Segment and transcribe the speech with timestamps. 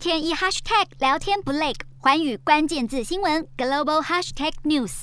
[0.00, 5.02] 天一 hashtag 聊天不累，寰宇关键字新闻 global hashtag news。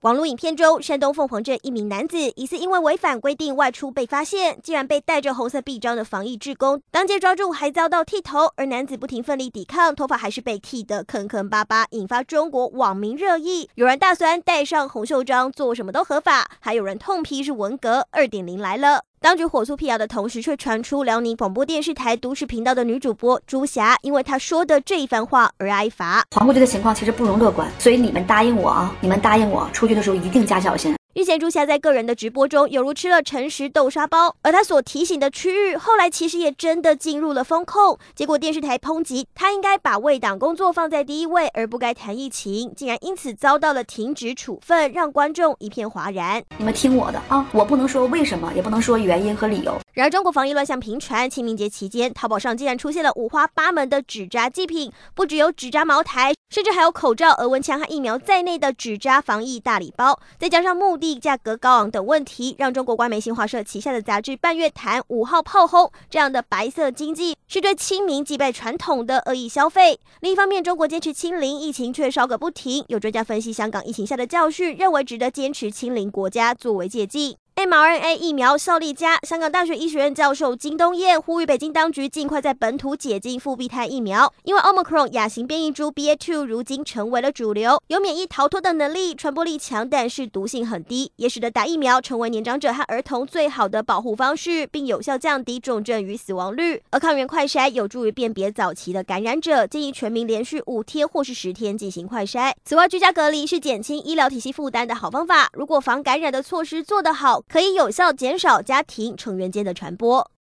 [0.00, 13.68] 网络影片中，山东凤凰镇一名男子疑似因为违反规定外出被发现，竟然被戴着红色臂章的防疫志工当街抓住，还遭到剃头，而男子不停奋力抵抗，头发还是被剃得坑坑巴巴，引发中国网民热议。
[13.74, 19.04] 有人大酸戴上红袖章做什么都合法，还有人痛批是文革二点零来了。
[19.22, 26.24] 当局火速辟谣的同时，却传出辽宁广播电视台都市频道的女主播朱霞，因为她说的这一番话而挨罚。
[26.34, 30.96] 黄国军的情况其实不容乐观，所以你们答应我啊，你们答应我，出去的时候一定加小心。
[31.12, 37.98] 日前，朱霞在个人的直播中，犹如吃了诚实豆沙包，而他所提醒的区域，后来其实也真的进入了风控。
[38.14, 46.40] 结果电视台抨击他应该把为党工作放在第一位，而不该谈疫情，竟然因此遭到了停职处分，让观众一片哗然。
[46.58, 49.76] 你们听我的啊，我不能说为什么，也不能说原因和理由。
[49.92, 69.98] 然而，中国防疫乱象频传，清明节期间，淘宝上竟然出现了五花八门的纸扎祭品，不只有纸扎茅台，甚至还有口罩、额温枪和疫苗在内的纸扎防疫大礼包，再加上墓地价格高昂等问题，让中国官媒新华社旗下的杂志《半月谈》五号炮轰这样的白色经济是对清明祭拜传统的恶意消费。
[70.20, 72.84] 另一方面，中国坚持清零，疫情却烧个不停。
[72.86, 77.34] 有专家分析香港疫情下的教训，认为值得坚持清零国家作为借鉴。
[77.66, 96.82] mRNA 疫苗效力佳，香港大学医学院教授金东彦呼吁北京当局尽快在本土解禁复必泰疫苗，因为 Omicron 亚型变异株 BA.2 如今成为了主流，有免疫逃脱的能力，传播力强，但是毒性很低，也使得打疫苗成为年长者和儿童最好的保护方式，并有效降低重症与死亡率。
[96.88, 102.54] 而抗原快筛有助于辨别早期的感染者，建议全民连续五天或是十天进行快筛。
[102.64, 107.42] 此外，居家隔离是减轻医疗体系负担的好方法，如果防感染的措施做得好。
[107.50, 110.24] 可以有效减少家庭成员间的传播。